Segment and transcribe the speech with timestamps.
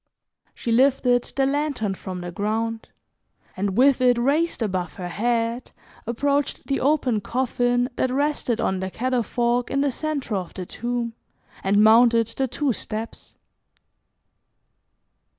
[0.55, 2.89] She lifted the lantern from the ground,
[3.55, 5.71] and, with it raised above her head,
[6.07, 11.13] approached the open coffin that rested on the catafalque in the centre of the tomb
[11.63, 13.35] and mounted the two steps.